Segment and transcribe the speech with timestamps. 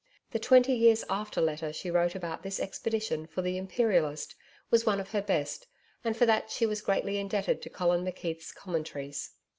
[0.31, 4.33] The TWENTY YEARS AFTER letter she wrote about this expedition for THE IMPERIALIST
[4.71, 5.67] was one of her best,
[6.03, 9.33] and for that she was greatly indebted to Colin McKeith's commentaries.